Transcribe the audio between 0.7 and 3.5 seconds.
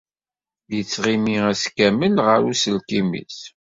Yettɣimi ass kamel ɣer uselkim-is.